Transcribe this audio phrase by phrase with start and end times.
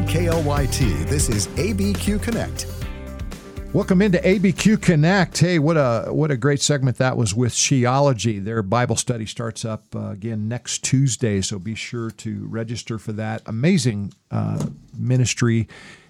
[0.00, 1.08] on KLYT.
[1.08, 2.66] This is ABQ Connect.
[3.72, 5.38] Welcome into ABQ Connect.
[5.38, 8.42] Hey, what a what a great segment that was with Sheology.
[8.42, 13.12] Their Bible study starts up uh, again next Tuesday, so be sure to register for
[13.12, 13.42] that.
[13.46, 14.64] Amazing uh,
[14.96, 15.68] ministry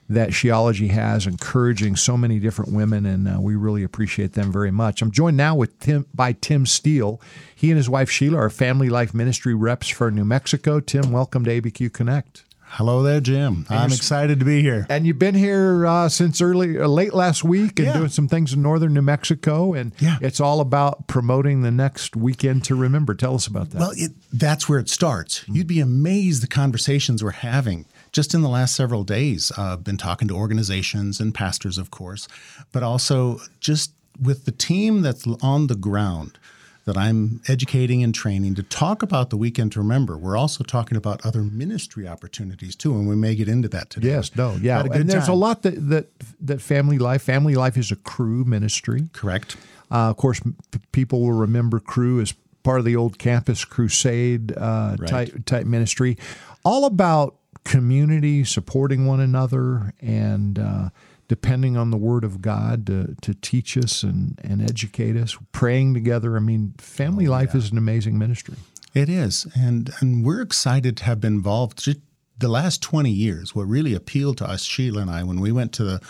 [0.08, 4.70] that Sheology has, encouraging so many different women, and uh, we really appreciate them very
[4.70, 5.02] much.
[5.02, 7.20] I'm joined now with Tim by Tim Steele.
[7.54, 10.80] He and his wife Sheila are Family Life Ministry reps for New Mexico.
[10.80, 12.44] Tim, welcome to ABQ Connect.
[12.74, 13.66] Hello there, Jim.
[13.68, 14.86] And I'm excited to be here.
[14.88, 17.96] And you've been here uh, since early, uh, late last week, and Yeah.
[17.98, 19.74] doing some things in northern New Mexico.
[19.74, 20.18] And Yeah.
[20.20, 23.14] it's all about promoting the next weekend to remember.
[23.14, 23.80] Tell us about that.
[23.80, 25.42] Well, it, that's where it starts.
[25.48, 29.50] You'd be amazed the conversations we're having just in the last several days.
[29.58, 32.28] Uh, I've been talking to organizations and pastors, of course,
[32.70, 36.38] but also just with the team that's on the ground
[36.86, 40.16] that I'm educating and training to talk about the weekend to remember.
[40.16, 44.08] We're also talking about other ministry opportunities too, and we may get into that today.
[44.08, 46.06] yes, no, yeah, Had a good and there's a lot that that
[46.40, 47.22] that family life.
[47.22, 49.08] Family life is a Cru ministry.
[49.12, 49.56] Correct.
[49.90, 52.32] Uh, of course, p- people will remember Cru as
[52.62, 55.08] part of the old Campus Crusade uh, Right.
[55.08, 56.16] type type ministry,
[56.64, 60.88] all about community supporting one another and uh,
[61.30, 65.94] depending on the Word of God to, to teach us and, and educate us, praying
[65.94, 66.36] together.
[66.36, 68.56] I mean, family Oh, life is an amazing ministry.
[68.94, 71.88] It is, and and we're excited to have been involved.
[72.36, 75.72] The last twenty years, what really appealed to us, Sheila and I, when we went
[75.74, 76.00] to the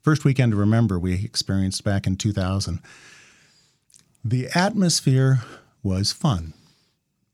[0.00, 2.80] first weekend to remember we experienced back in two thousand,
[4.24, 5.40] the atmosphere
[5.82, 6.54] was fun,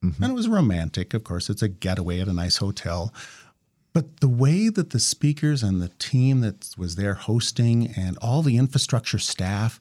[0.02, 0.20] mm-hmm.
[0.20, 1.14] and it was romantic.
[1.14, 3.14] Of course, it's a getaway at a nice hotel.
[3.97, 8.42] But the way that the speakers and the team that was there hosting and all
[8.42, 9.80] the infrastructure staff,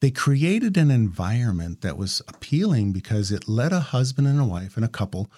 [0.00, 4.76] they created an environment that was appealing because it let a husband and a wife
[4.76, 5.30] and a couple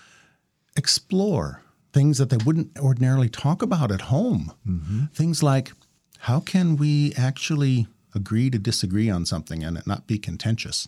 [0.77, 1.61] explore
[1.93, 4.53] things that they wouldn't ordinarily talk about at home.
[4.65, 5.07] Mm-hmm.
[5.07, 5.73] Things like
[6.21, 10.87] how can we actually agree to disagree on something and it not be contentious?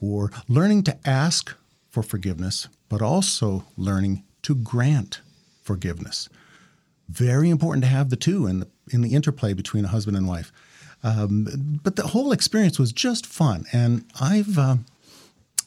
[0.00, 1.54] Or learning to ask
[1.88, 5.20] for forgiveness, but also learning to grant
[5.62, 6.28] forgiveness.
[7.10, 10.28] Very important to have the two in the, in the interplay between a husband and
[10.28, 10.52] wife.
[11.02, 13.64] Um, but the whole experience was just fun.
[13.72, 14.76] And I've, uh,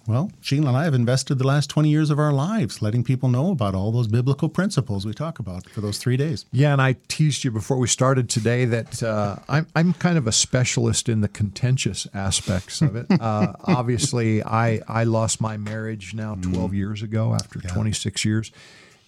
[0.06, 3.30] well, Sheila and I have invested the last 20 years of our lives letting people
[3.30, 6.46] know about all those biblical principles we talk about for those three days.
[6.52, 10.28] Yeah, and I teased you before we started today that uh, I'm I'm kind of
[10.28, 13.08] a specialist in the contentious aspects of it.
[13.10, 18.52] Uh, obviously, I I lost my marriage now 12 years ago after 26 years.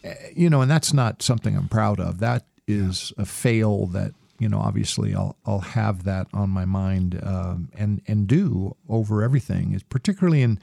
[0.06, 2.20] Uh, You know, and that's not something I'm proud of.
[2.20, 4.60] That is a fail that you know.
[4.60, 9.74] Obviously, I'll I'll have that on my mind um, and and do over everything.
[9.74, 10.60] Is particularly in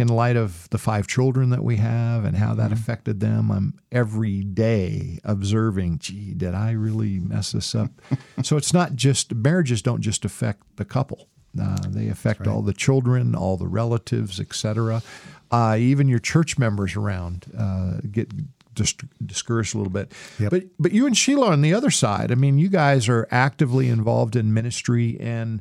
[0.00, 3.74] in light of the five children that we have and how that affected them, I'm
[3.90, 7.90] every day observing, gee, did I really mess this up?
[8.42, 11.28] so it's not just marriages don't just affect the couple.
[11.60, 15.02] Uh, they affect all the children, all the relatives, etc.
[15.50, 18.30] Uh, even your church members around uh, get
[18.78, 18.94] dis-
[19.24, 20.12] discouraged a little bit.
[20.38, 20.50] Yep.
[20.50, 23.88] But but you and Sheila on the other side, I mean, you guys are actively
[23.88, 25.60] involved in ministry and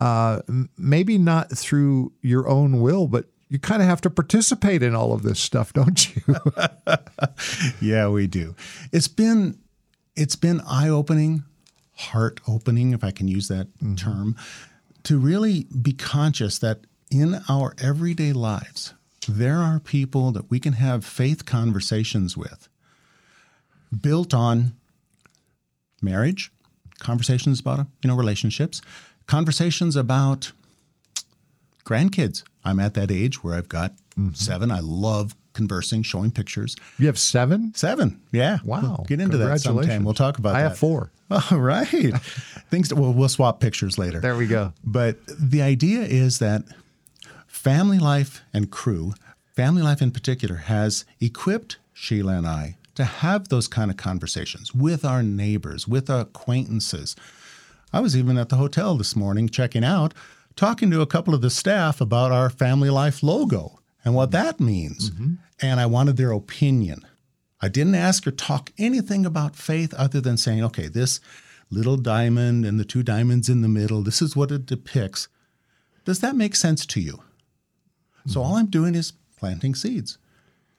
[0.00, 0.42] uh,
[0.76, 5.12] maybe not through your own will, but you kind of have to participate in all
[5.12, 6.22] of this stuff, don't you?
[7.80, 8.54] Yeah, we do.
[8.92, 9.58] It's been
[10.16, 11.44] it's been eye-opening,
[11.94, 14.36] heart-opening if I can use that term,
[15.04, 16.80] to really be conscious that
[17.10, 18.94] in our everyday lives
[19.28, 22.68] there are people that we can have faith conversations with
[24.00, 24.72] built on
[26.02, 26.50] marriage,
[26.98, 28.80] conversations about you know relationships,
[29.26, 30.52] conversations about
[31.84, 32.42] grandkids.
[32.64, 34.32] I'm at that age where I've got mm-hmm.
[34.32, 34.70] seven.
[34.70, 36.76] I love conversing, showing pictures.
[36.98, 37.72] you have seven.
[37.74, 38.20] Seven.
[38.30, 38.58] Yeah.
[38.64, 38.80] Wow.
[38.98, 40.04] We'll get into that sometime.
[40.04, 40.68] We'll talk about I that.
[40.70, 41.10] have four.
[41.50, 41.86] All right.
[42.70, 44.20] Things that well, we'll swap pictures later.
[44.20, 44.72] There we go.
[44.84, 46.62] But the idea is that
[47.68, 49.12] family life and Cru,
[49.54, 54.74] family life in particular, has equipped Sheila and I to have those kind of conversations
[54.74, 57.14] with our neighbors, with our acquaintances.
[57.92, 60.14] I was even at the hotel this morning checking out,
[60.56, 64.60] talking to a couple of the staff about our family life logo and what that
[64.60, 65.10] means.
[65.10, 65.34] Mm-hmm.
[65.60, 67.06] And I wanted their opinion.
[67.60, 71.20] I didn't ask or talk anything about faith other than saying, okay, this
[71.70, 75.28] little diamond and the two diamonds in the middle, this is what it depicts.
[76.06, 77.20] Does that make sense to you?
[78.26, 80.18] So all I'm doing is planting seeds.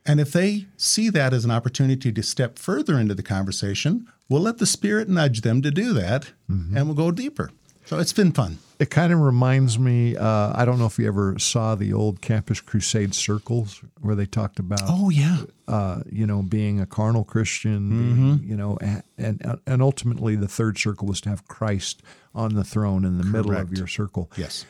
[0.06, 4.41] And if they see that as an opportunity to step further into the conversation, we'll
[4.41, 7.51] let the Spirit nudge them to do that and we'll go deeper.
[7.86, 8.59] So it's been fun.
[8.77, 10.15] It kind of reminds me.
[10.15, 14.27] Uh, I don't know if you ever saw the old Campus Crusade circles where they
[14.27, 18.77] talked about, Oh yeah, uh, you know, being a carnal Christian, being, you know,
[19.18, 22.03] and and ultimately the third circle was to have Christ
[22.36, 24.31] on the throne in the middle of your circle.
[24.38, 24.65] yes.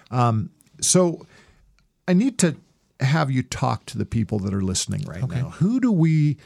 [0.81, 1.25] So
[2.09, 2.55] I need to
[3.01, 5.51] have you talk to the people that are listening right now.
[5.51, 6.37] Who do we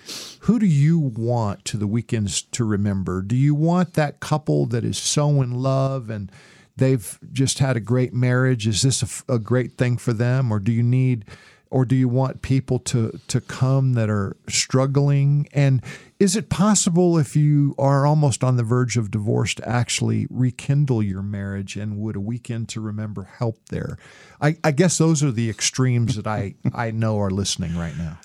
[0.41, 3.21] who do you want to the weekends to remember?
[3.21, 6.29] Do you want that couple that is so in love and
[6.75, 8.67] they've just had a great marriage?
[8.67, 11.23] Is this a great thing for them or do you need
[11.71, 15.81] or do you want people to to come that are struggling and
[16.23, 21.03] is it possible if you are almost on the verge of divorce to actually rekindle
[21.03, 23.97] your marriage and would a weekend to remember help there
[24.41, 28.19] i, I guess those are the extremes that i i know are listening right now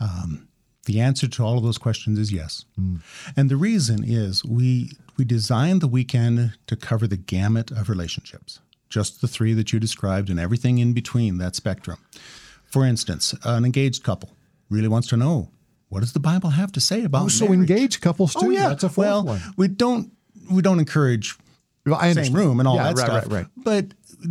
[0.00, 0.48] um,
[0.86, 2.64] The answer to all of those questions is yes.
[2.76, 2.96] Hmm.
[3.36, 8.60] And the reason is we we designed the weekend to cover the gamut of relationships,
[8.88, 11.98] just the three that you described and everything in between that spectrum.
[12.66, 14.30] For instance, an engaged couple
[14.68, 15.50] really wants to know
[15.88, 17.60] what does the Bible have to say about oh so marriage?
[17.70, 20.12] engaged couples oh, too Oh yeah, that's a fourth well, one we don't
[20.50, 21.36] we don't encourage
[21.84, 23.24] Well, I same room and all Yeah, that right, stuff.
[23.24, 23.86] right right But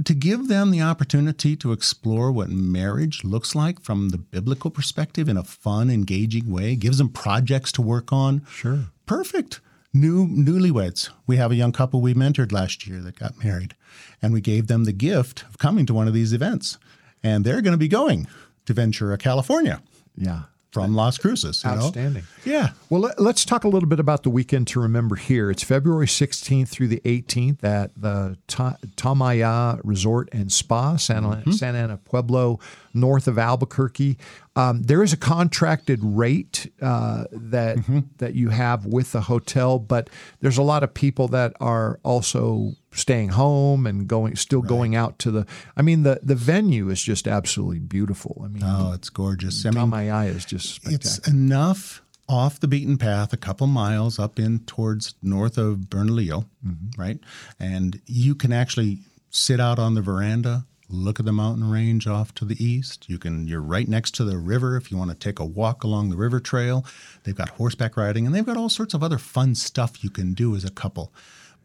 [0.05, 5.29] to give them the opportunity to explore what marriage looks like from the biblical perspective
[5.29, 8.41] in a fun, engaging way, gives them projects to work on.
[8.49, 8.85] Sure.
[9.05, 9.61] Perfect.
[9.93, 11.11] New newlyweds.
[11.27, 13.75] We have a young couple we mentored last year that got married,
[14.21, 16.77] and we gave them the gift of coming to one of these events.
[17.23, 18.27] And they're going to be going
[18.65, 19.81] to Ventura, California
[20.17, 20.43] yeah
[20.75, 21.63] from Las Cruces.
[21.63, 21.77] you know?
[21.77, 22.23] Outstanding.
[22.43, 22.71] Yeah.
[22.89, 25.49] Well, let, us talk a little bit about the weekend to remember here.
[25.49, 31.77] It's February 16th through the 18th at the Ta- Tamaya Resort and Spa, Santa, Santa
[31.77, 32.59] Ana Pueblo,
[32.93, 34.17] north of Albuquerque.
[34.57, 37.77] Um, there is a contracted rate uh, that
[38.17, 40.09] that you have with the hotel, but
[40.41, 45.19] there's a lot of people that are also staying home and going, still going out
[45.19, 45.45] to the.
[45.77, 48.41] I mean, the the venue is just absolutely beautiful.
[48.43, 49.65] I mean, Oh, it's gorgeous.
[49.65, 50.87] I mean, Tamaya is just.
[50.87, 56.45] It's enough off the beaten path, a couple miles up in towards north of Bernalillo,
[56.65, 56.99] mm-hmm.
[56.99, 57.19] right?
[57.59, 58.99] And you can actually
[59.29, 63.09] sit out on the veranda, look at the mountain range off to the east.
[63.09, 65.83] You can you're right next to the river if you want to take a walk
[65.83, 66.85] along the river trail.
[67.23, 70.33] They've got horseback riding and they've got all sorts of other fun stuff you can
[70.33, 71.13] do as a couple.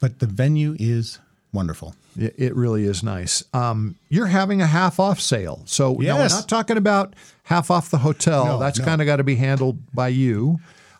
[0.01, 1.19] But the venue is
[1.53, 1.95] wonderful.
[2.19, 3.45] It, it really is nice.
[3.53, 5.63] Um, you're having a half off sale.
[5.67, 7.15] So now we're not talking about
[7.45, 8.45] half off the hotel.
[8.45, 8.85] No, That's no.
[8.85, 10.59] kind of got to be handled by you.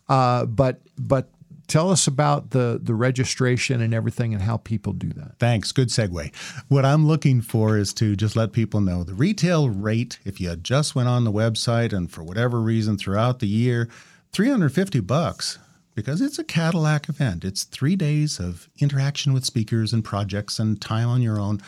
[0.09, 1.29] Uh, but but
[1.67, 5.39] tell us about the the registration and everything and how people do that.
[5.39, 5.73] Thanks.
[5.73, 6.35] Good segue.
[6.69, 10.55] What I'm looking for is to just let people know the retail rate, if you
[10.57, 13.89] just went on the website and for whatever reason throughout the year,
[14.33, 15.59] 350 bucks
[16.01, 17.45] because it's a Cadillac event.
[17.45, 21.61] It's three days of interaction with speakers and projects and time on your own.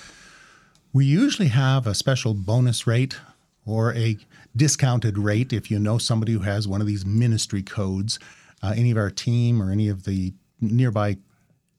[0.90, 3.19] We usually have a special bonus rate
[3.67, 4.17] or a
[4.56, 8.19] discounted rate if you know somebody who has one of these ministry codes.
[8.62, 10.32] Uh, any of our team or any of the
[10.62, 11.19] nearby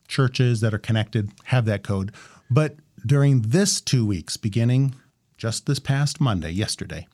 [0.08, 2.14] churches that are connected have that code.
[2.52, 4.94] But during this two weeks, beginning
[5.38, 7.08] just this past Monday, yesterday,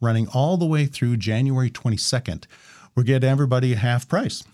[0.00, 2.46] running all the way through January 22nd,
[2.94, 4.44] we're getting everybody a half price.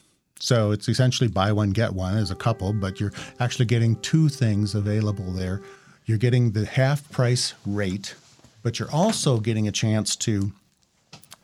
[0.41, 4.29] So it's essentially buy one, get one as a couple, but you're actually getting two
[4.29, 5.63] things available there.
[6.07, 8.15] You're getting the half price rate,
[8.63, 10.53] but you're also getting a chance to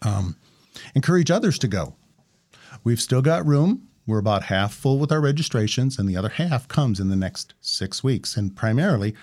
[0.03, 0.37] um,
[0.95, 1.95] encourage others to go.
[2.85, 3.89] We've still got room.
[4.07, 7.55] We're about half full with our registrations, and the other half comes in the next
[7.61, 8.37] six weeks.
[8.37, 9.15] And primarily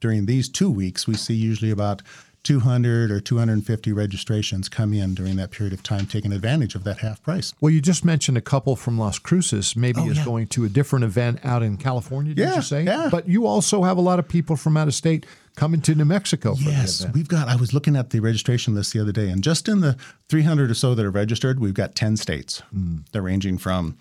[0.00, 2.02] during these two weeks, we see usually about
[2.46, 6.98] 200 or 250 registrations come in during that period of time, taking advantage of that
[6.98, 7.52] half price.
[7.60, 10.24] Well, you just mentioned a couple from Las Cruces maybe Oh, is yeah.
[10.24, 12.84] going to a different event out in California, did Yeah, you say?
[12.84, 13.08] yeah.
[13.10, 15.26] But you also have a lot of people from out of state
[15.56, 17.48] coming to New Mexico for Yes, we've got.
[17.48, 19.96] I was looking at the registration list the other day, and just in the
[20.28, 22.62] 300 or so that are registered, we've got 10 states.
[23.10, 23.96] They're ranging from,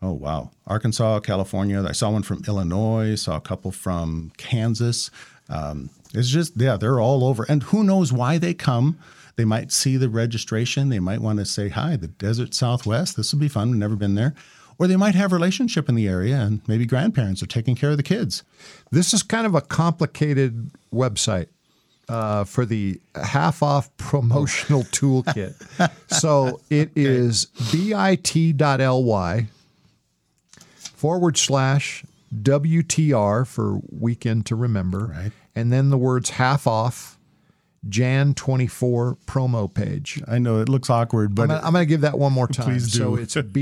[0.00, 1.84] oh wow, Arkansas, California.
[1.86, 3.16] I saw one from Illinois.
[3.16, 5.10] Saw a couple from Kansas.
[5.50, 8.98] Um, it's just yeah, they're all over, and who knows why they come.
[9.36, 10.88] They might see the registration.
[10.88, 13.16] They might want to say hi, the Desert Southwest.
[13.16, 13.70] This will be fun.
[13.70, 14.34] We've never been there.
[14.78, 17.96] Or they might have relationship in the area, and maybe grandparents are taking care of
[17.96, 18.42] the kids.
[18.90, 21.48] This is kind of a complicated website
[22.08, 25.54] uh, for the half off promotional toolkit.
[26.08, 29.48] So it is bit.ly
[30.80, 35.06] forward slash WTR for weekend to remember.
[35.06, 35.32] Right.
[35.54, 37.18] And then the words half off
[37.88, 40.22] Jan 24 promo page.
[40.28, 42.66] I know it looks awkward, but I'm gonna, give that one more time.
[42.66, 42.98] Please do.
[42.98, 43.34] So it's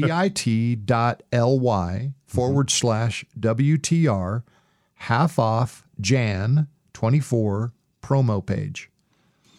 [1.32, 4.42] bit.ly forward slash WTR
[4.94, 8.90] half off Jan 24 promo page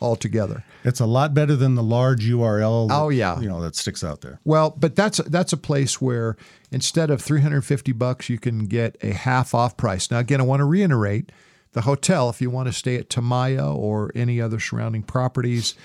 [0.01, 0.63] altogether.
[0.83, 2.87] It's a lot better than the large URL.
[2.89, 3.39] that, Oh, yeah.
[3.39, 4.39] you know that sticks out there.
[4.43, 6.35] Well, but that's that's a place where
[6.71, 10.09] instead of 350 bucks, you can get a half off price.
[10.11, 11.31] Now, again, I want to reiterate
[11.73, 12.29] the hotel.
[12.29, 15.75] If you want to stay at Tamaya or any other surrounding properties,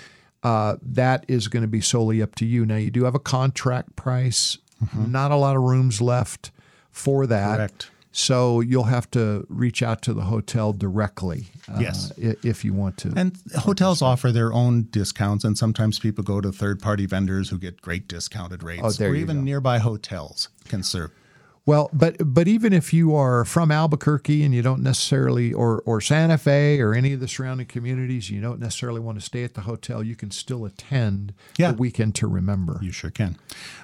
[0.43, 2.65] uh, that is going to be solely up to you.
[2.67, 4.59] Now, you do have a contract price.
[4.95, 6.51] Not a lot of rooms left
[6.91, 7.57] for that.
[7.57, 7.91] Correct.
[8.13, 11.47] So you'll have to reach out to the hotel directly.
[11.69, 12.13] uh, Yes.
[12.17, 13.13] if you want to.
[13.17, 17.81] And hotels offer their own discounts, and sometimes people go to third-party vendors who get
[17.83, 18.83] great discounted rates.
[18.85, 19.43] Oh, there or even go.
[19.43, 21.11] nearby hotels can serve.
[21.67, 26.01] Well, but but even if you are from Albuquerque and you don't necessarily or or
[26.03, 29.55] Santa Fe or any of the surrounding communities, you don't necessarily want to stay at
[29.55, 31.71] the hotel, you can still attend Yeah.
[31.73, 32.79] the weekend to remember.
[32.83, 33.39] You sure can.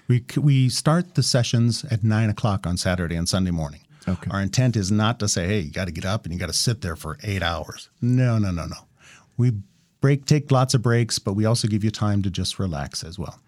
[0.09, 3.81] We we start the sessions at nine o'clock on Saturday and Sunday morning.
[4.07, 4.31] Okay.
[4.31, 6.47] Our intent is not to say, "Hey, you got to get up and you got
[6.49, 8.77] to sit there for eight hours." No, no, no, no.
[9.39, 9.53] We
[10.03, 13.19] break, take lots of breaks, but we also give you time to just relax as
[13.19, 13.41] well.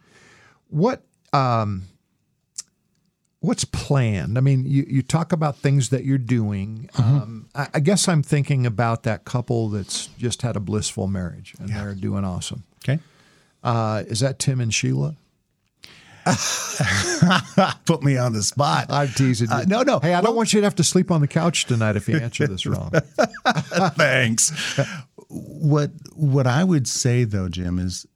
[0.70, 1.02] What
[1.34, 1.82] um
[3.42, 4.38] what's planned?
[4.38, 6.88] I mean, you, you talk about things that you're doing.
[6.96, 11.54] Um, I, I guess I'm thinking about that couple that's just had a blissful marriage
[11.58, 12.62] and they're doing awesome.
[12.84, 13.00] Okay.
[13.62, 15.16] Uh, is that Tim and Sheila?
[17.84, 18.86] Put me on the spot.
[18.90, 19.56] I'm teasing you.
[19.56, 19.98] Uh, no, no.
[19.98, 22.16] Hey, I don't want you to have to sleep on the couch tonight if you
[22.16, 22.90] answer this wrong.
[23.96, 24.78] Thanks.
[25.28, 28.06] what what I would say though, Jim, is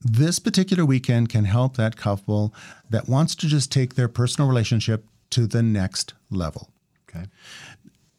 [0.00, 2.54] this particular weekend can help that couple
[2.88, 6.70] that wants to just take their personal relationship to the next level.
[7.08, 7.26] Okay.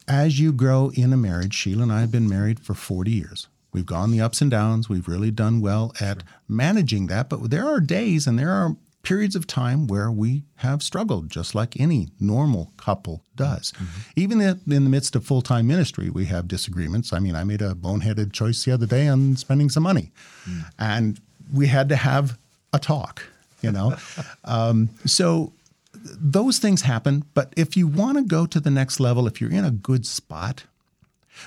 [0.06, 3.48] As you grow in a marriage, Sheila and I have been married for 40 years.
[3.72, 4.88] We've gone the ups and downs.
[4.88, 9.34] We've really done well at managing that, but there are days and there are periods
[9.34, 13.72] of time where we have struggled, just like any normal couple does.
[13.72, 14.00] Mm-hmm.
[14.16, 17.12] Even in the midst of full time ministry, we have disagreements.
[17.12, 20.12] I mean, I made a boneheaded choice the other day on spending some money,
[20.48, 20.64] mm.
[20.78, 21.20] and
[21.52, 22.38] we had to have
[22.72, 23.24] a talk,
[23.62, 23.96] you know?
[24.44, 25.52] um, so
[25.94, 27.24] those things happen.
[27.34, 30.06] But if you want to go to the next level, if you're in a good
[30.06, 30.64] spot,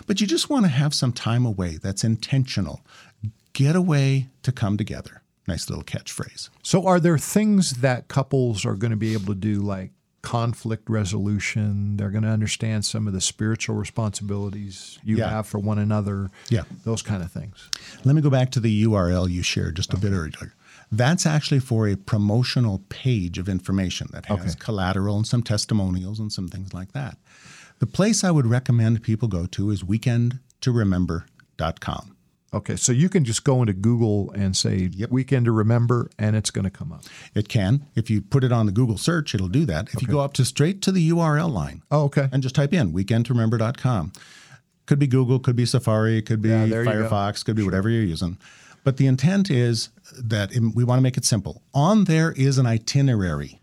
[0.08, 2.82] but you just want to have some time away that's intentional,
[3.54, 5.22] get away to come together.
[5.48, 6.50] Nice little catchphrase.
[6.62, 9.92] So, are there things that couples are going to be able to do, like
[10.24, 11.98] conflict resolution?
[11.98, 15.30] They're going to understand some of the spiritual responsibilities you Yeah.
[15.30, 16.32] have for one another.
[16.50, 16.64] Yeah.
[16.84, 17.70] those kind of things.
[18.04, 20.54] Let me go back to the URL you shared just a bit earlier.
[20.92, 24.52] That's actually for a promotional page of information that has Okay.
[24.60, 27.18] collateral and some testimonials and some things like that.
[27.80, 32.13] The place I would recommend people go to is weekendtoremember.com.
[32.54, 36.52] Okay, so you can just go into Google and say "weekend to remember," and it's
[36.52, 37.04] going to come up.
[37.34, 37.88] It can.
[37.96, 39.90] If you put it on the Google search, it'll do that.
[39.94, 42.30] If you go up to straight to the URL line Oh, okay.
[42.32, 44.12] and just type in weekendtoremember.com.
[44.86, 47.10] Could be Google, could be Safari, could be Yeah, there you go.
[47.10, 48.38] Firefox, could be whatever you're using.
[48.84, 49.90] But the intent is
[50.22, 51.64] that we want to make it simple.
[51.74, 53.62] On there is an itinerary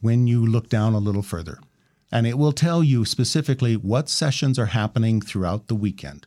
[0.00, 1.58] when you look down a little further.
[2.12, 6.24] And it will tell you specifically what sessions are happening throughout the weekend.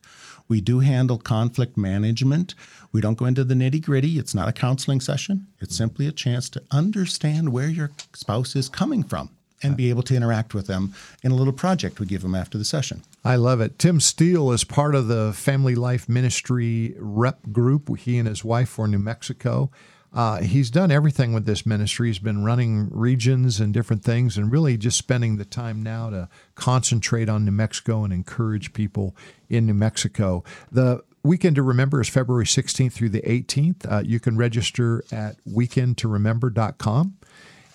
[0.51, 2.55] We do handle conflict management.
[2.91, 4.19] We don't go into the nitty gritty.
[4.19, 5.47] It's not a counseling session.
[5.61, 9.29] It's simply a chance to understand where your spouse is coming from
[9.63, 10.93] and be able to interact with them
[11.23, 13.01] in a little project we give them after the session.
[13.23, 13.79] I love it.
[13.79, 17.97] Tim Steele is part of the Family Life Ministry rep group.
[17.99, 19.71] He and his wife in New Mexico.
[20.13, 22.09] Uh, he's done everything with this ministry.
[22.09, 26.29] He's been running regions and different things, and really just spending the time now to
[26.55, 29.15] concentrate on New Mexico and encourage people
[29.49, 30.43] in New Mexico.
[30.71, 33.89] The weekend to remember is February 16th through the 18th.
[33.89, 37.17] Uh, you can register at weekendtoremember.com.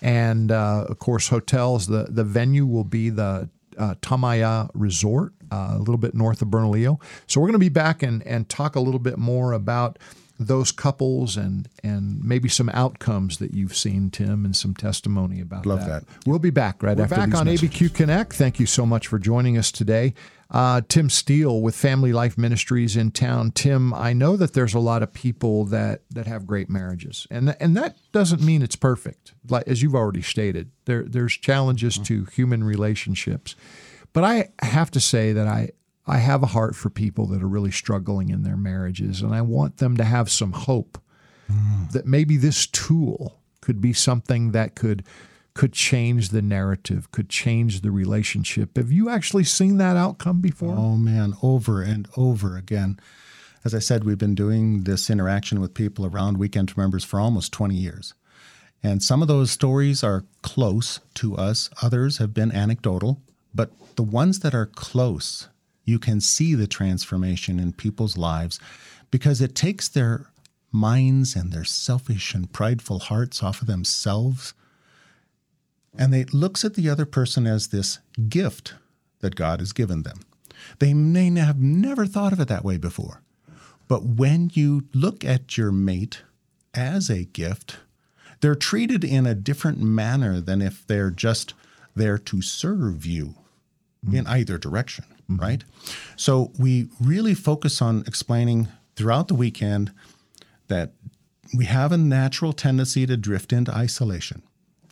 [0.01, 1.87] And uh, of course, hotels.
[1.87, 6.49] The the venue will be the uh, Tamaya Resort, uh, a little bit north of
[6.49, 6.99] Bernalillo.
[7.25, 9.97] So we're going to be back and and talk a little bit more about
[10.39, 15.65] those couples and and maybe some outcomes that you've seen, Tim, and some testimony about
[15.65, 16.03] Love that.
[16.25, 17.69] We'll be back right We're after back on messages.
[17.69, 18.33] ABQ Connect.
[18.33, 20.13] Thank you so much for joining us today.
[20.49, 23.51] Uh, Tim Steele with Family Life Ministries in town.
[23.51, 27.55] Tim, I know that there's a lot of people that that have great marriages, and
[27.59, 29.33] and that doesn't mean it's perfect.
[29.49, 33.55] Like as you've already stated, there there's challenges to human relationships,
[34.13, 35.71] but I have to say that I
[36.07, 39.41] I have a heart for people that are really struggling in their marriages, and I
[39.41, 40.97] want them to have some hope
[41.51, 41.85] hmm.
[41.91, 45.03] that maybe this tool could be something that could
[45.53, 48.77] could change the narrative, could change the relationship.
[48.77, 50.75] Have you actually seen that outcome before?
[50.77, 52.99] Oh man, over and over again.
[53.65, 57.51] As I said, we've been doing this interaction with people around Weekend members for almost
[57.51, 58.13] 20 years.
[58.83, 63.19] And some of those stories are close to us, others have been anecdotal,
[63.53, 65.49] but the ones that are close,
[65.87, 68.59] you can see the transformation in people's lives
[69.09, 70.27] because it takes their
[70.71, 74.53] minds and their selfish and prideful hearts off of themselves
[75.97, 78.75] and it looks at the other person as this gift
[79.19, 80.19] that God has given them.
[80.79, 83.21] They may have never thought of it that way before.
[83.87, 86.21] But when you look at your mate
[86.73, 87.77] as a gift,
[88.41, 91.53] they're treated in a different manner than if they're just
[91.95, 93.35] there to serve you
[94.05, 94.15] mm-hmm.
[94.15, 95.41] in either direction, mm-hmm.
[95.41, 95.63] right?
[96.15, 99.91] So we really focus on explaining throughout the weekend
[100.67, 100.93] that
[101.55, 104.41] we have a natural tendency to drift into isolation.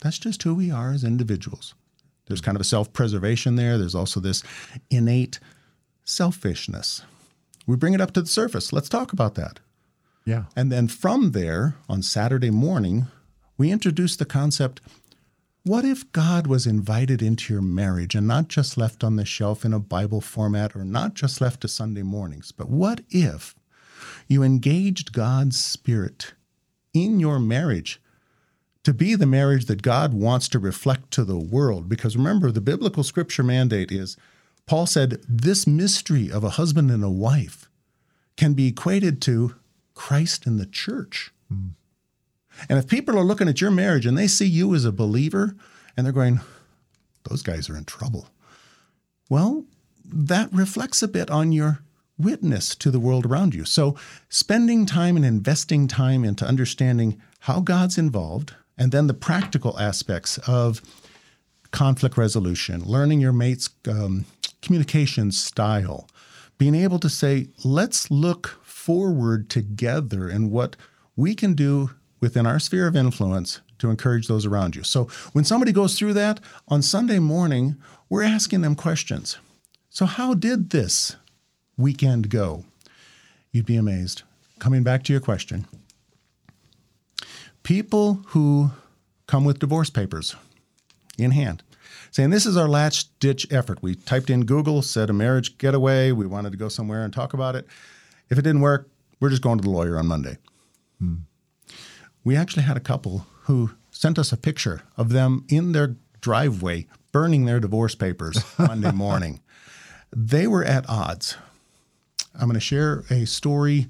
[0.00, 1.74] That's just who we are as individuals.
[2.26, 3.78] There's kind of a self preservation there.
[3.78, 4.42] There's also this
[4.90, 5.38] innate
[6.04, 7.02] selfishness.
[7.66, 8.72] We bring it up to the surface.
[8.72, 9.60] Let's talk about that.
[10.24, 10.44] Yeah.
[10.54, 13.06] And then from there, on Saturday morning,
[13.56, 14.80] we introduce the concept
[15.66, 19.64] what if God was invited into your marriage and not just left on the shelf
[19.64, 23.54] in a Bible format or not just left to Sunday mornings, but what if
[24.28, 26.34] you engaged God's Spirit
[26.94, 28.00] in your marriage
[28.84, 31.88] to be the marriage that God wants to reflect to the world.
[31.88, 34.16] Because remember, the biblical scripture mandate is
[34.64, 37.68] Paul said, this mystery of a husband and a wife
[38.36, 39.56] can be equated to
[39.94, 41.32] Christ and the church.
[41.52, 41.70] Mm.
[42.68, 45.56] And if people are looking at your marriage and they see you as a believer
[45.96, 46.40] and they're going,
[47.28, 48.28] those guys are in trouble.
[49.28, 49.64] Well,
[50.04, 51.80] that reflects a bit on your
[52.18, 53.64] witness to the world around you.
[53.64, 53.96] So,
[54.28, 60.38] spending time and investing time into understanding how God's involved, and then the practical aspects
[60.46, 60.80] of
[61.70, 64.24] conflict resolution, learning your mate's um,
[64.62, 66.08] communication style,
[66.58, 70.76] being able to say, let's look forward together and what
[71.16, 74.82] we can do within our sphere of influence to encourage those around you.
[74.82, 77.76] So when somebody goes through that on Sunday morning,
[78.08, 79.38] we're asking them questions.
[79.90, 81.16] So, how did this
[81.76, 82.64] weekend go?
[83.50, 84.22] You'd be amazed.
[84.58, 85.66] Coming back to your question,
[87.62, 88.70] people who
[89.26, 90.36] come with divorce papers
[91.18, 91.62] in hand
[92.16, 93.82] saying this is our last ditch effort.
[93.82, 96.12] We typed in Google, said a marriage getaway.
[96.12, 97.66] We wanted to go somewhere and talk about it.
[98.30, 98.88] If it didn't work,
[99.20, 100.38] we're just going to the lawyer on Monday.
[100.98, 101.16] Hmm.
[102.26, 106.88] We actually had a couple who sent us a picture of them in their driveway
[107.12, 109.38] burning their divorce papers Monday morning.
[110.10, 111.36] They were at odds.
[112.34, 113.86] I'm going to share a story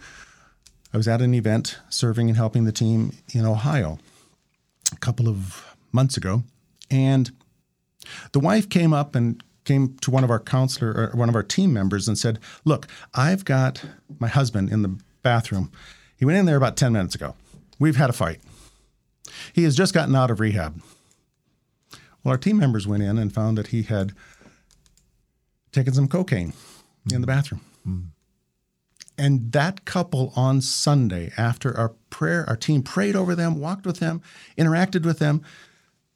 [0.92, 3.98] I was at an event serving and helping the team in Ohio
[4.92, 6.42] a couple of months ago,
[6.90, 7.30] and
[8.32, 11.42] the wife came up and came to one of our counselor or one of our
[11.42, 13.82] team members and said, "Look, I've got
[14.18, 15.72] my husband in the bathroom.
[16.18, 17.34] He went in there about 10 minutes ago.
[17.78, 18.40] We've had a fight.
[19.52, 20.82] He has just gotten out of rehab."
[22.22, 24.12] Well, our team members went in and found that he had
[25.70, 27.14] taken some cocaine mm-hmm.
[27.14, 27.60] in the bathroom.
[27.86, 28.06] Mm-hmm.
[29.18, 33.98] And that couple on Sunday, after our prayer, our team prayed over them, walked with
[33.98, 34.20] them,
[34.58, 35.42] interacted with them,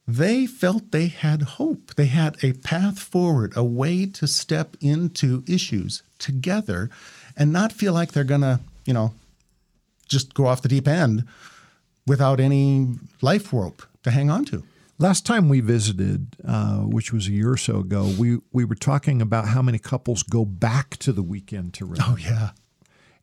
[0.07, 1.95] they felt they had hope.
[1.95, 6.91] They had a path forward, a way to step into issues together
[7.37, 9.15] and not feel like they're going to, you know,
[10.11, 11.25] just go off the deep end
[12.07, 12.89] without any
[13.23, 14.65] life rope to hang on to.
[14.99, 18.75] Last time we visited, uh, which was a year or so ago, we, we were
[18.75, 22.05] talking about how many couples go back to the weekend to remember.
[22.07, 22.51] Oh, yeah.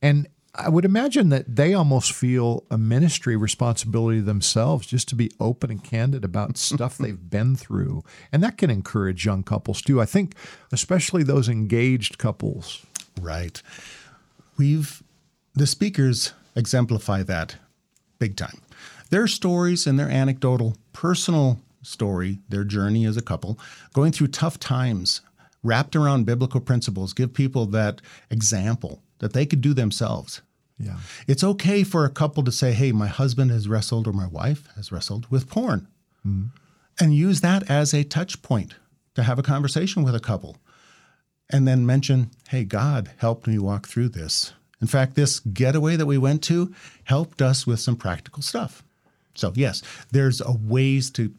[0.02, 5.30] And I would imagine that they almost feel a ministry responsibility themselves just to be
[5.40, 8.04] open and candid about stuff they've been through.
[8.32, 10.02] And that can encourage young couples too.
[10.02, 10.34] I think,
[10.72, 12.86] especially those engaged couples.
[13.22, 13.62] Right.
[14.58, 15.04] We've,
[15.54, 17.56] the speakers exemplify that
[18.20, 18.62] big time.
[19.10, 23.58] Their stories and their anecdotal, personal story, their journey as a couple,
[23.94, 25.22] going through tough times,
[25.64, 30.42] wrapped around biblical principles, give people that example that they could do themselves.
[30.78, 30.98] Yeah.
[31.28, 34.68] It's okay for a couple to say, hey, my husband has wrestled or my wife
[34.76, 35.88] has wrestled with porn
[36.26, 36.48] mm-hmm.
[37.00, 38.76] and use that as a touch point
[39.16, 40.58] to have a conversation with a couple.
[41.50, 44.54] And then mention, hey, God helped me walk through this.
[44.82, 46.74] In fact, this getaway that we went to
[47.06, 48.84] helped us with some practical stuff.
[49.34, 51.34] So, yes, there's a ways to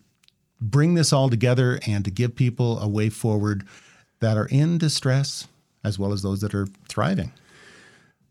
[0.60, 3.66] bring this all together and to give people a way forward
[4.20, 5.46] that are in distress
[5.84, 7.32] as well as those that are thriving.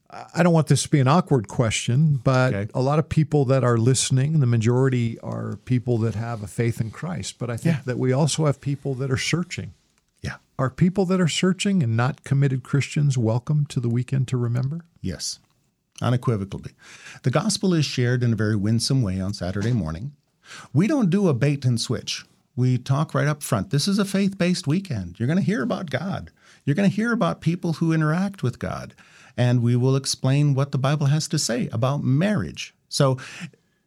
[0.09, 2.71] I don't want this to be an awkward question, but okay.
[2.73, 6.79] a lot of people that are listening, the majority are people that have a faith
[6.79, 7.37] in Christ.
[7.37, 7.81] But I think yeah.
[7.85, 9.73] that we also have people that are searching.
[10.21, 10.37] Yeah.
[10.57, 14.85] Are people that are searching and not committed Christians welcome to the weekend to remember?
[15.01, 15.39] Yes,
[16.01, 16.71] unequivocally.
[17.23, 20.13] The gospel is shared in a very winsome way on Saturday morning.
[20.73, 22.25] We don't do a bait and switch.
[22.55, 23.69] We talk right up front.
[23.69, 25.19] This is a faith based weekend.
[25.19, 26.31] You're going to hear about God,
[26.65, 28.95] you're going to hear about people who interact with God,
[29.37, 32.73] and we will explain what the Bible has to say about marriage.
[32.89, 33.17] So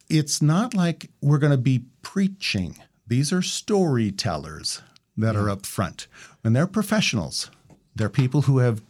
[0.08, 4.82] it's not like we're going to be preaching, these are storytellers
[5.20, 6.06] that are up front.
[6.44, 7.50] And they're professionals.
[7.94, 8.82] They're people who have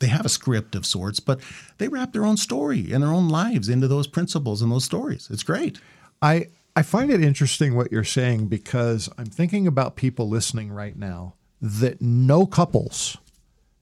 [0.00, 1.40] they have a script of sorts, but
[1.78, 5.28] they wrap their own story and their own lives into those principles and those stories.
[5.30, 5.78] It's great.
[6.20, 10.96] I I find it interesting what you're saying because I'm thinking about people listening right
[10.96, 13.16] now that know couples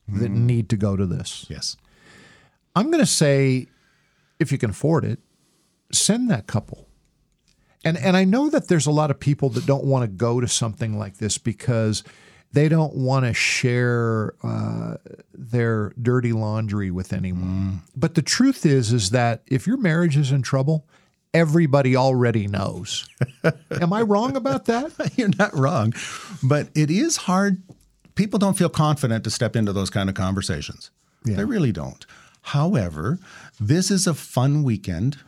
[0.09, 0.47] that mm-hmm.
[0.47, 1.47] need to go to this.
[1.49, 1.77] Yes.
[2.77, 3.67] I'm going to say
[4.39, 5.21] if you can afford it,
[5.91, 6.87] send that couple.
[7.85, 10.41] And and I know that there's a lot of people that don't want to go
[10.41, 12.05] to something like this because
[12.53, 14.97] they don't want to share uh,
[15.33, 17.81] their dirty laundry with anyone.
[17.97, 20.87] But the truth is, is that if your marriage is in trouble,
[21.33, 23.09] everybody already knows.
[23.71, 25.13] Am I wrong about that?
[25.17, 25.95] You're not wrong.
[26.43, 27.63] But it is hard.
[28.15, 30.91] People don't feel confident to step into those kind of conversations.
[31.25, 31.37] Yeah.
[31.37, 32.05] They really don't.
[32.43, 33.19] However,
[33.59, 35.19] this is a fun weekend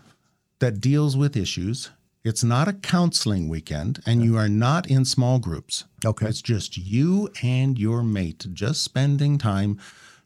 [0.59, 1.91] that deals with issues.
[2.25, 5.85] It's not a counseling weekend, and you are not in small groups.
[6.05, 6.27] Okay.
[6.27, 9.79] It's just you and your mate just spending time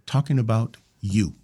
[0.07, 1.35] talking about you.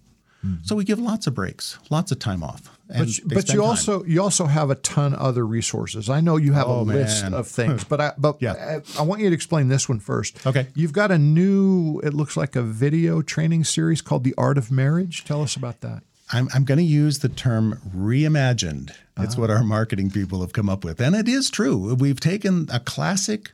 [0.45, 0.63] Mm-hmm.
[0.63, 2.69] So we give lots of breaks, lots of time off.
[2.87, 3.69] And But, but you time.
[3.69, 6.07] also you also have a ton of other resources.
[6.09, 8.53] I know you have a Oh, list of things, but I but Yeah.
[8.97, 10.45] I, I want you to explain this one first.
[10.45, 10.67] Okay.
[10.75, 14.71] You've got a new it looks like a video training series called The Art of
[14.71, 15.25] Marriage.
[15.25, 16.03] Tell us about that.
[16.31, 18.91] I'm, I'm going to use the term reimagined.
[19.17, 20.99] It's what our marketing people have come up with.
[20.99, 21.93] And it is true.
[21.93, 23.53] We've taken a classic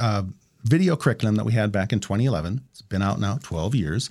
[0.00, 0.24] uh,
[0.64, 2.62] video curriculum that we had back in 2011.
[2.70, 4.08] It's been out now 12 years.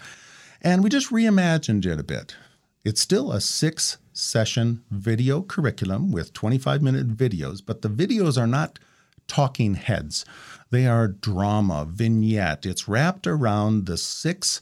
[0.62, 2.36] And we just reimagined it a bit.
[2.84, 8.48] It's still a six session video curriculum with 25 minute videos, but the videos are
[8.48, 8.80] not
[9.28, 10.26] talking heads.
[10.72, 12.66] They are drama, vignette.
[12.66, 14.62] It's wrapped around the six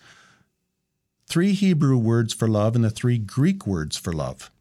[1.28, 4.52] three Hebrew words for love and the three Greek words for love.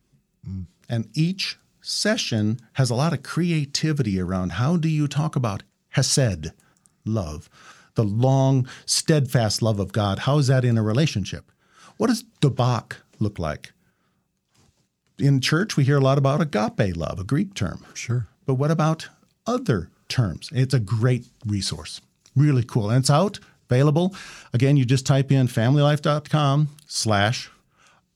[0.89, 6.53] And each session has a lot of creativity around how do you talk about hesed,
[7.05, 7.49] love,
[7.95, 10.21] the long, steadfast love of God.
[10.21, 11.51] How is that in a relationship?
[11.97, 13.73] What does debak look like?
[15.19, 17.85] In church, we hear a lot about agape love, a Greek term.
[17.95, 18.27] Sure.
[18.47, 19.09] But what about
[19.47, 20.51] other terms?
[20.53, 22.01] It's a great resource.
[22.35, 22.91] Really cool.
[22.91, 23.39] And it's out,
[23.71, 24.15] available.
[24.53, 27.51] Again, you just type in familylife.com slash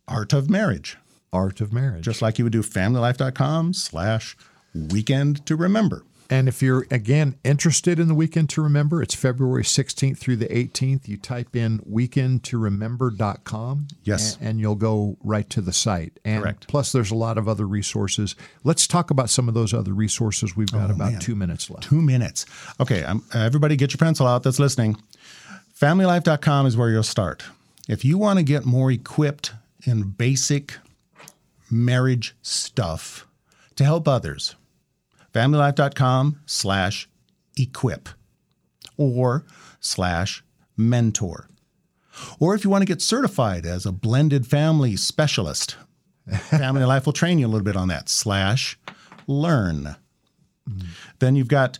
[0.06, 0.96] art of marriage.
[1.30, 2.04] Art of Marriage.
[2.04, 4.34] Just like you would do familylife.com slash
[4.74, 6.04] weekend to remember.
[6.30, 10.46] And if you're again interested in the weekend to remember, it's February 16th through the
[10.48, 11.06] 18th.
[11.08, 14.36] You type in weekendtoremember.com Yes.
[14.40, 16.18] and, and you'll go right to the site.
[16.24, 16.68] And Correct.
[16.68, 18.34] plus there's a lot of other resources.
[18.64, 20.56] Let's talk about some of those other resources.
[20.56, 21.20] We've got about Oh, man.
[21.20, 21.84] 2 minutes left.
[21.84, 22.46] Two minutes.
[22.80, 24.96] Okay, um, everybody get your pencil out that's listening.
[25.78, 27.44] Familylife.com is where you'll start.
[27.88, 29.52] If you want to get more equipped
[29.84, 30.74] in basic
[31.70, 33.28] marriage stuff
[33.76, 34.56] to help others,
[35.32, 37.08] familylife.com slash
[37.56, 38.08] equip
[38.96, 39.44] or
[39.78, 40.42] slash
[40.76, 41.48] mentor.
[42.40, 45.76] Or if you want to get certified as a blended family specialist,
[46.26, 48.76] Family Life will train you a little bit on that slash
[49.28, 49.94] learn.
[50.68, 50.86] Mm.
[51.20, 51.78] Then you've got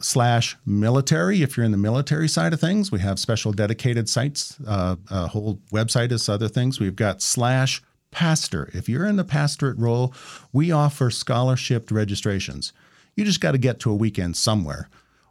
[0.00, 1.42] slash military.
[1.42, 4.56] If you're in the military side of things, we have special dedicated sites.
[4.66, 6.78] Uh, a whole website is other things.
[6.80, 8.70] We've got slash pastor.
[8.74, 10.14] If you're in the pastorate role,
[10.52, 12.72] we offer scholarship registrations.
[13.16, 14.88] You just got to get to a weekend somewhere.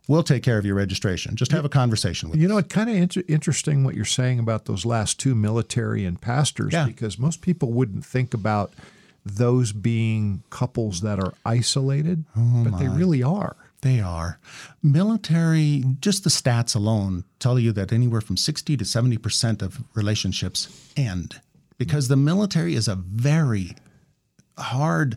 [0.08, 1.36] We'll take care of your registration.
[1.36, 2.50] Just have a conversation with You us.
[2.50, 6.20] know, it's kind of inter- interesting what you're saying about those last two military and
[6.20, 6.86] pastors Yeah.
[6.86, 8.72] because most people wouldn't think about
[9.26, 13.58] those being couples that are isolated, Oh, but they really are.
[13.82, 14.40] They are.
[14.82, 20.92] Military, just the stats alone tell you that anywhere from 60 to 70% of relationships
[20.98, 21.40] end
[21.78, 23.76] because the military is a very
[24.58, 25.16] hard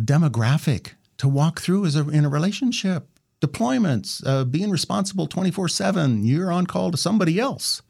[0.00, 3.06] demographic to walk through as a, in a relationship.
[3.40, 7.82] Deployments, uh, being responsible 24 7, you're on call to somebody else,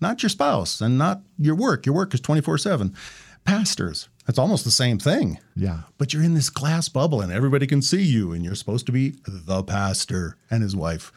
[0.00, 1.86] not your spouse and not your work.
[1.86, 2.94] Your work is 24 7.
[3.44, 5.80] Pastors, it's almost the same thing Yeah.
[5.98, 8.92] but you're in this glass bubble and everybody can see you and you're supposed to
[8.92, 11.12] be the pastor and his wife.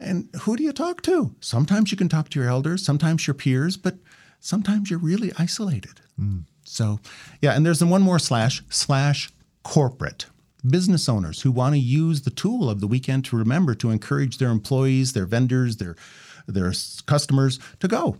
[0.00, 1.34] And who do you talk to?
[1.40, 3.96] Sometimes you can talk to your elders, sometimes your peers, but
[4.40, 6.00] sometimes you're really isolated.
[6.20, 6.44] Mm.
[6.64, 6.98] So,
[7.40, 9.30] yeah, and there's the one more slash slash
[9.62, 10.26] corporate
[10.66, 14.38] business owners who want to use the tool of the weekend to remember to encourage
[14.38, 15.94] their employees, their vendors, their
[16.46, 16.72] their
[17.06, 18.16] customers to go.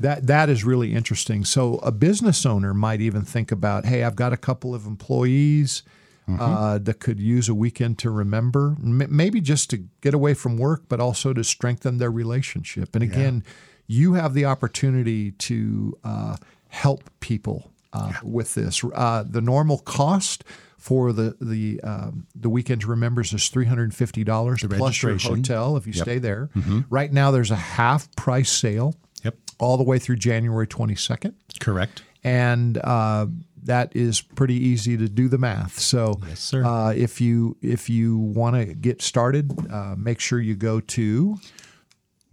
[0.00, 1.44] That that is really interesting.
[1.44, 5.82] So a business owner might even think about, hey, I've got a couple of employees.
[6.28, 10.56] uh, that could use a weekend to remember, M- maybe just to get away from
[10.58, 12.96] work, but also to strengthen their relationship.
[12.96, 13.44] And again,
[13.86, 16.36] you have the opportunity to uh,
[16.68, 18.82] help people uh, with this.
[18.92, 20.42] Uh, the normal cost
[20.76, 25.00] for the the um, the weekend to remembers is three hundred and fifty dollars plus
[25.02, 26.50] your hotel if you stay there.
[26.90, 29.36] Right now, there's a half price sale Yep.
[29.58, 32.02] all the way through January twenty second Correct.
[32.24, 33.26] and uh,
[33.64, 35.78] that is pretty easy to do the math.
[35.80, 36.64] So, Yes, sir.
[36.64, 41.36] Uh, if you if you want to get started, uh, make sure you go to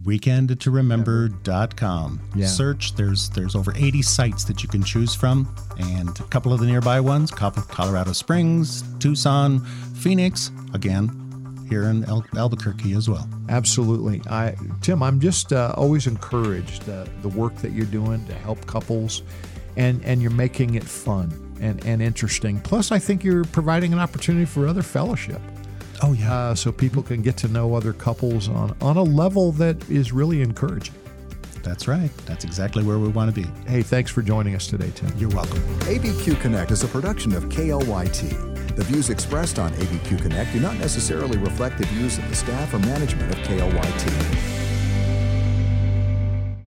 [0.04, 2.20] weekendtoremember.com.
[2.36, 2.48] Yeah.
[2.48, 2.96] Search.
[2.96, 6.66] There's there's over 80 sites that you can choose from, and a couple of the
[6.68, 9.60] nearby ones: Colorado Springs, Tucson,
[9.96, 10.52] Phoenix.
[10.74, 11.23] Again,
[11.70, 13.28] here in Al- Albuquerque as well.
[13.50, 14.22] absolutely.
[14.30, 18.66] I Tim, I'm just uh, always encouraged uh, the work that you're doing to help
[18.66, 19.24] couples,
[19.78, 22.60] and and you're making it fun and and interesting.
[22.62, 25.42] Plus, I think you're providing an opportunity for other fellowship.
[26.02, 29.52] Oh yeah, Uh, so people can get to know other couples on, on a level
[29.54, 30.96] that is really encouraging.
[31.64, 32.12] That's right.
[32.26, 33.48] That's exactly where we want to be.
[33.70, 35.12] Hey, thanks for joining us today, Tim.
[35.18, 35.60] You're welcome.
[35.82, 38.76] ABQ Connect is a production of KLYT.
[38.76, 42.74] The views expressed on ABQ Connect do not necessarily reflect the views of the staff
[42.74, 44.63] or management of KLYT.